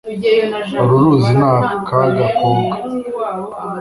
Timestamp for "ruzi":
1.03-1.31